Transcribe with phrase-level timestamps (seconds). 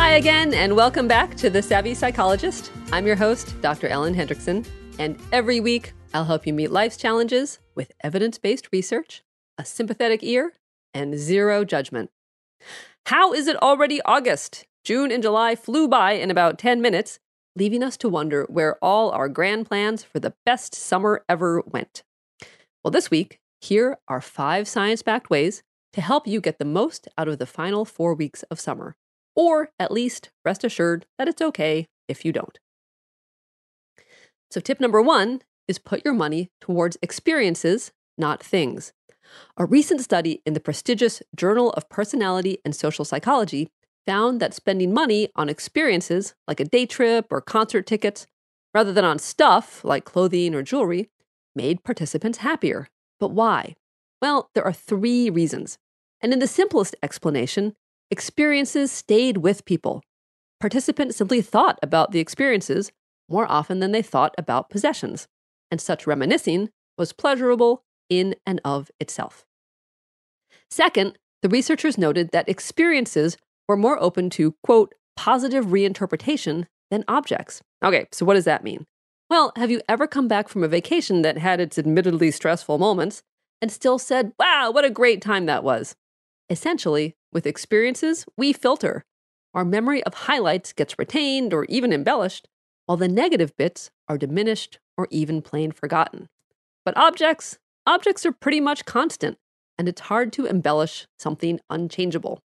[0.00, 2.72] Hi again, and welcome back to The Savvy Psychologist.
[2.90, 3.86] I'm your host, Dr.
[3.86, 4.66] Ellen Hendriksen,
[4.98, 9.22] and every week I'll help you meet life's challenges with evidence based research,
[9.58, 10.54] a sympathetic ear,
[10.94, 12.10] and zero judgment.
[13.06, 14.64] How is it already August?
[14.84, 17.18] June and July flew by in about 10 minutes,
[17.54, 22.04] leaving us to wonder where all our grand plans for the best summer ever went.
[22.82, 27.06] Well, this week, here are five science backed ways to help you get the most
[27.18, 28.96] out of the final four weeks of summer
[29.40, 32.58] or at least rest assured that it's okay if you don't.
[34.50, 38.92] So, tip number one is put your money towards experiences, not things.
[39.56, 43.70] A recent study in the prestigious Journal of Personality and Social Psychology
[44.06, 48.26] found that spending money on experiences like a day trip or concert tickets,
[48.74, 51.08] rather than on stuff like clothing or jewelry,
[51.54, 52.88] made participants happier.
[53.18, 53.74] But why?
[54.20, 55.78] Well, there are three reasons.
[56.20, 57.74] And in the simplest explanation,
[58.10, 60.02] Experiences stayed with people.
[60.58, 62.90] Participants simply thought about the experiences
[63.28, 65.28] more often than they thought about possessions,
[65.70, 69.44] and such reminiscing was pleasurable in and of itself.
[70.68, 73.36] Second, the researchers noted that experiences
[73.68, 77.62] were more open to, quote, positive reinterpretation than objects.
[77.84, 78.86] Okay, so what does that mean?
[79.28, 83.22] Well, have you ever come back from a vacation that had its admittedly stressful moments
[83.62, 85.94] and still said, wow, what a great time that was?
[86.48, 89.04] Essentially, with experiences, we filter.
[89.54, 92.48] Our memory of highlights gets retained or even embellished,
[92.86, 96.28] while the negative bits are diminished or even plain forgotten.
[96.84, 99.38] But objects, objects are pretty much constant,
[99.78, 102.40] and it's hard to embellish something unchangeable.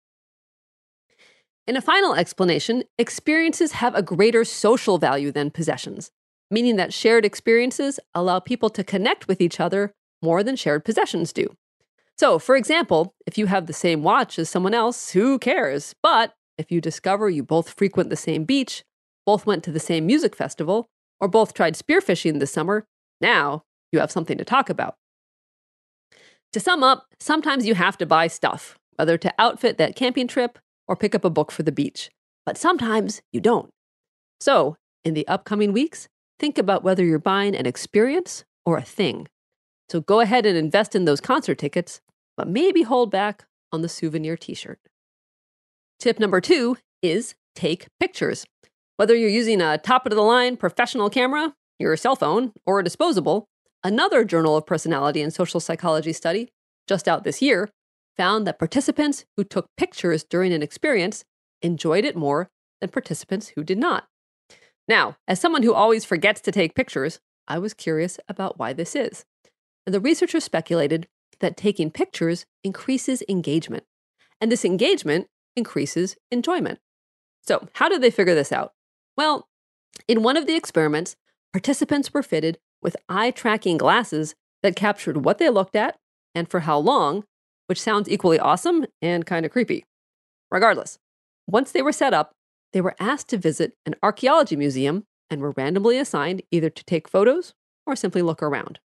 [1.68, 6.12] In a final explanation, experiences have a greater social value than possessions,
[6.52, 9.92] meaning that shared experiences allow people to connect with each other
[10.22, 11.56] more than shared possessions do.
[12.18, 15.94] So, for example, if you have the same watch as someone else, who cares?
[16.02, 18.84] But if you discover you both frequent the same beach,
[19.26, 20.88] both went to the same music festival,
[21.20, 22.86] or both tried spearfishing this summer,
[23.20, 24.96] now you have something to talk about.
[26.54, 30.58] To sum up, sometimes you have to buy stuff, whether to outfit that camping trip
[30.88, 32.12] or pick up a book for the beach.
[32.46, 33.70] But sometimes you don't.
[34.40, 36.08] So, in the upcoming weeks,
[36.40, 39.28] think about whether you're buying an experience or a thing.
[39.90, 42.02] So go ahead and invest in those concert tickets,
[42.38, 44.80] but maybe hold back on the souvenir t shirt.
[46.00, 48.46] Tip number two is take pictures.
[48.98, 52.84] Whether you're using a top of the line professional camera, your cell phone, or a
[52.84, 53.48] disposable,
[53.84, 56.50] another Journal of Personality and Social Psychology study,
[56.88, 57.70] just out this year,
[58.16, 61.26] found that participants who took pictures during an experience
[61.62, 64.08] enjoyed it more than participants who did not.
[64.88, 68.96] Now, as someone who always forgets to take pictures, I was curious about why this
[68.96, 69.26] is.
[69.86, 71.08] And the researchers speculated
[71.40, 73.84] that taking pictures increases engagement,
[74.40, 76.80] and this engagement increases enjoyment.
[77.42, 78.74] So, how did they figure this out?
[79.18, 79.48] Well,
[80.08, 81.16] in one of the experiments,
[81.54, 85.98] participants were fitted with eye tracking glasses that captured what they looked at
[86.34, 87.24] and for how long,
[87.68, 89.86] which sounds equally awesome and kind of creepy.
[90.52, 90.98] Regardless,
[91.48, 92.32] once they were set up,
[92.74, 97.08] they were asked to visit an archaeology museum and were randomly assigned either to take
[97.08, 97.54] photos
[97.86, 98.80] or simply look around.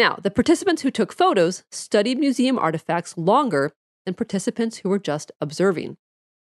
[0.00, 3.70] Now, the participants who took photos studied museum artifacts longer
[4.06, 5.98] than participants who were just observing,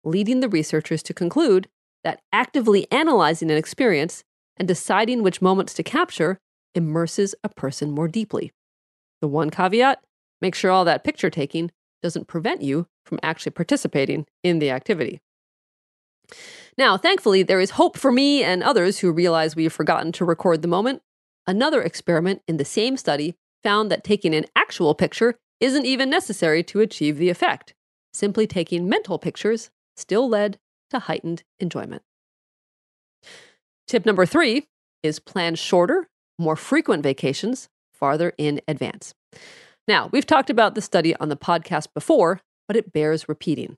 [0.05, 1.67] leading the researchers to conclude
[2.05, 4.23] that actively analyzing an experience
[4.55, 6.37] and deciding which moments to capture
[6.75, 8.53] immerses a person more deeply.
[9.19, 10.01] The one caveat
[10.39, 11.71] make sure all that picture taking
[12.01, 15.19] doesn't prevent you from actually participating in the activity.
[16.77, 20.61] Now, thankfully, there is hope for me and others who realize we've forgotten to record
[20.61, 21.01] the moment.
[21.45, 26.63] Another experiment in the same study found that taking an actual picture isn't even necessary
[26.63, 27.73] to achieve the effect.
[28.13, 30.59] Simply taking mental pictures still led
[30.89, 32.01] to heightened enjoyment.
[33.87, 34.67] Tip number three
[35.03, 39.13] is plan shorter, more frequent vacations farther in advance.
[39.87, 43.77] Now, we've talked about the study on the podcast before, but it bears repeating.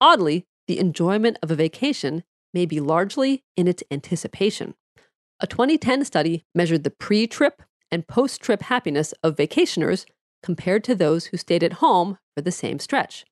[0.00, 4.74] Oddly, the enjoyment of a vacation may be largely in its anticipation.
[5.40, 10.04] A 2010 study measured the pre trip and post trip happiness of vacationers
[10.42, 13.24] compared to those who stayed at home for the same stretch.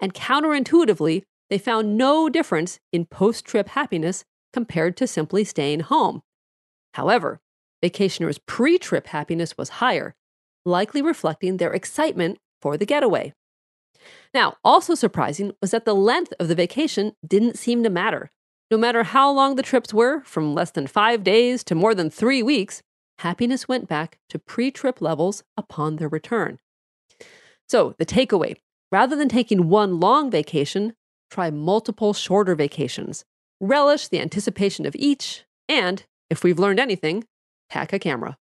[0.00, 6.22] And counterintuitively, they found no difference in post trip happiness compared to simply staying home.
[6.94, 7.40] However,
[7.84, 10.14] vacationers' pre trip happiness was higher,
[10.64, 13.32] likely reflecting their excitement for the getaway.
[14.32, 18.30] Now, also surprising was that the length of the vacation didn't seem to matter.
[18.70, 22.08] No matter how long the trips were, from less than five days to more than
[22.08, 22.82] three weeks,
[23.20, 26.58] happiness went back to pre trip levels upon their return.
[27.68, 28.56] So, the takeaway
[28.92, 30.94] rather than taking one long vacation,
[31.30, 33.24] try multiple shorter vacations.
[33.60, 37.24] Relish the anticipation of each, and, if we've learned anything,
[37.68, 38.36] pack a camera.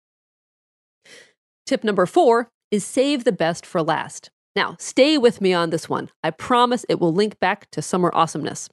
[1.66, 4.32] Tip number four is save the best for last.
[4.56, 6.10] Now, stay with me on this one.
[6.24, 8.70] I promise it will link back to summer awesomeness.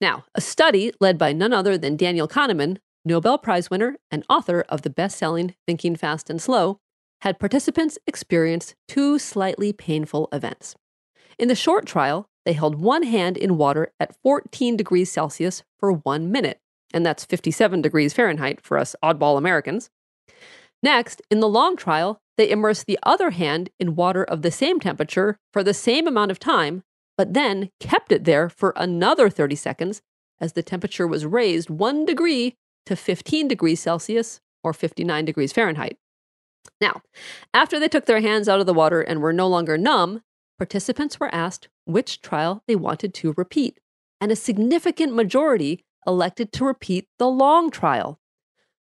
[0.00, 4.64] Now, a study led by none other than Daniel Kahneman, Nobel Prize winner and author
[4.68, 6.78] of the best selling Thinking Fast and Slow,
[7.22, 10.76] had participants experience two slightly painful events.
[11.38, 15.92] In the short trial, they held one hand in water at 14 degrees Celsius for
[15.92, 16.60] one minute,
[16.94, 19.90] and that's 57 degrees Fahrenheit for us oddball Americans.
[20.82, 24.80] Next, in the long trial, they immersed the other hand in water of the same
[24.80, 26.82] temperature for the same amount of time,
[27.16, 30.02] but then kept it there for another 30 seconds
[30.40, 32.56] as the temperature was raised one degree
[32.86, 35.98] to 15 degrees Celsius or 59 degrees Fahrenheit.
[36.80, 37.02] Now,
[37.52, 40.22] after they took their hands out of the water and were no longer numb,
[40.58, 43.80] participants were asked which trial they wanted to repeat,
[44.20, 48.20] and a significant majority elected to repeat the long trial.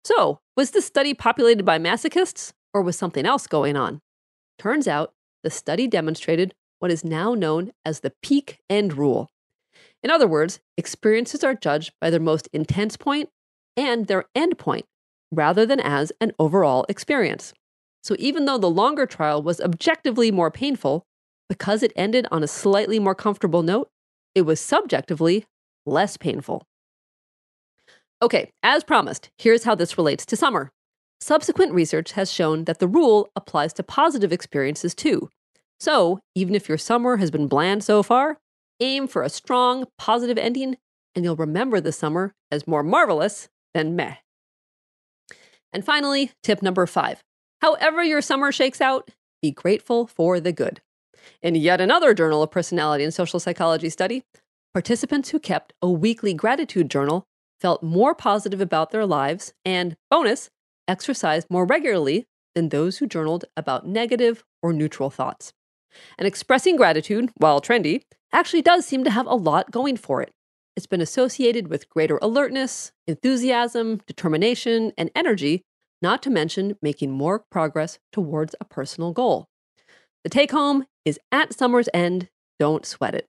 [0.04, 4.00] So, was this study populated by masochists, or was something else going on?
[4.58, 9.30] Turns out, the study demonstrated what is now known as the peak end rule.
[10.02, 13.30] In other words, experiences are judged by their most intense point
[13.76, 14.84] and their endpoint
[15.32, 17.52] rather than as an overall experience.
[18.02, 21.04] So even though the longer trial was objectively more painful,
[21.48, 23.88] because it ended on a slightly more comfortable note,
[24.34, 25.46] it was subjectively
[25.86, 26.66] less painful.
[28.22, 30.70] Okay, as promised, here's how this relates to summer.
[31.20, 35.28] Subsequent research has shown that the rule applies to positive experiences too.
[35.80, 38.38] So, even if your summer has been bland so far,
[38.80, 40.76] aim for a strong, positive ending,
[41.14, 44.16] and you'll remember the summer as more marvelous than meh.
[45.72, 47.22] And finally, tip number five
[47.60, 49.10] however your summer shakes out,
[49.40, 50.80] be grateful for the good.
[51.42, 54.22] In yet another Journal of Personality and Social Psychology study,
[54.74, 57.24] participants who kept a weekly gratitude journal
[57.60, 60.50] felt more positive about their lives and, bonus,
[60.86, 65.52] exercised more regularly than those who journaled about negative or neutral thoughts.
[66.18, 70.32] And expressing gratitude, while trendy, actually does seem to have a lot going for it.
[70.76, 75.62] It's been associated with greater alertness, enthusiasm, determination, and energy,
[76.02, 79.46] not to mention making more progress towards a personal goal.
[80.24, 82.28] The take home is at summer's end,
[82.58, 83.26] don't sweat it.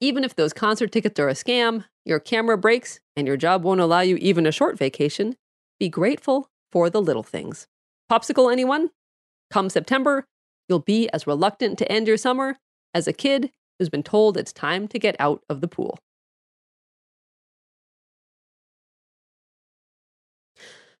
[0.00, 3.80] Even if those concert tickets are a scam, your camera breaks, and your job won't
[3.80, 5.36] allow you even a short vacation,
[5.78, 7.66] be grateful for the little things.
[8.10, 8.90] Popsicle, anyone?
[9.50, 10.24] Come September,
[10.68, 12.56] you'll be as reluctant to end your summer
[12.94, 15.98] as a kid who's been told it's time to get out of the pool.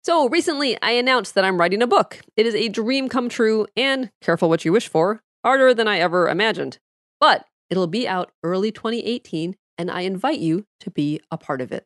[0.08, 2.20] So recently, I announced that I'm writing a book.
[2.34, 5.98] It is a dream come true and, careful what you wish for, harder than I
[5.98, 6.78] ever imagined.
[7.20, 11.72] But it'll be out early 2018, and I invite you to be a part of
[11.72, 11.84] it.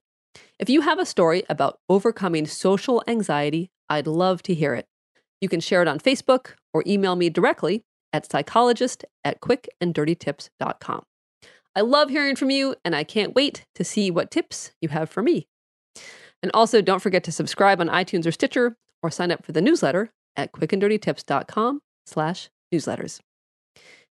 [0.61, 4.87] If you have a story about overcoming social anxiety, I'd love to hear it.
[5.41, 7.83] You can share it on Facebook or email me directly
[8.13, 11.03] at psychologist at quickanddirtytips.com.
[11.75, 15.11] I love hearing from you, and I can't wait to see what tips you have
[15.11, 15.49] for me.
[16.43, 19.61] And also, don't forget to subscribe on iTunes or Stitcher, or sign up for the
[19.61, 23.21] newsletter at quickanddirtytips.com slash newsletters.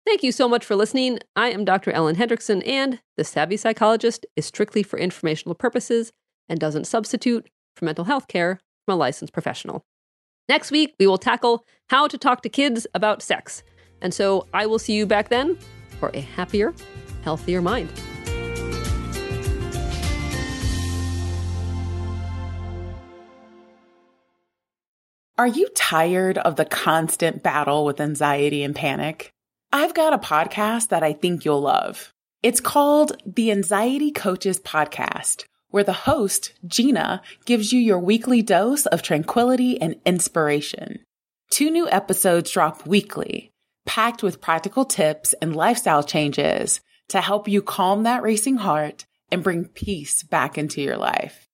[0.04, 1.18] Thank you so much for listening.
[1.36, 1.90] I am Dr.
[1.90, 6.12] Ellen Hendriksen, and The Savvy Psychologist is strictly for informational purposes
[6.48, 9.84] and doesn't substitute for mental health care from a licensed professional.
[10.48, 13.62] Next week, we will tackle how to talk to kids about sex.
[14.00, 15.58] And so I will see you back then
[16.00, 16.72] for a happier,
[17.22, 17.90] healthier mind.
[25.38, 29.30] Are you tired of the constant battle with anxiety and panic?
[29.72, 32.12] I've got a podcast that I think you'll love.
[32.42, 38.86] It's called the Anxiety Coaches Podcast, where the host, Gina, gives you your weekly dose
[38.86, 41.04] of tranquility and inspiration.
[41.50, 43.52] Two new episodes drop weekly,
[43.86, 46.80] packed with practical tips and lifestyle changes
[47.10, 51.47] to help you calm that racing heart and bring peace back into your life.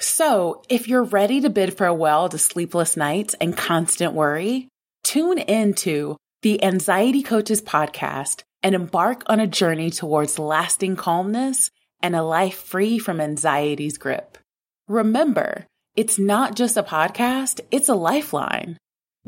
[0.00, 4.68] So, if you're ready to bid farewell to sleepless nights and constant worry,
[5.02, 12.14] tune into the Anxiety Coaches podcast and embark on a journey towards lasting calmness and
[12.14, 14.38] a life free from anxiety's grip.
[14.86, 18.78] Remember, it's not just a podcast, it's a lifeline.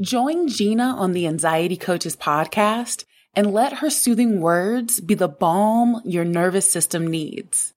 [0.00, 6.00] Join Gina on the Anxiety Coaches podcast and let her soothing words be the balm
[6.04, 7.72] your nervous system needs.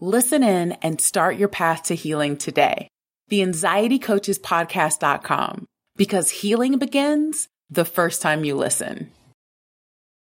[0.00, 2.88] Listen in and start your path to healing today.
[3.28, 5.64] The Anxiety Coaches Podcast.com
[5.96, 9.10] because healing begins the first time you listen.